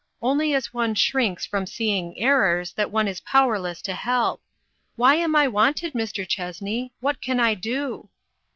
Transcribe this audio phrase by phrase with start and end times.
[0.23, 4.41] "Only as one shrinks from seeing errors that one is powerless to help.
[4.95, 6.27] Why am I wanted, Mr.
[6.27, 6.89] Chessney?
[7.01, 8.09] What can I do!"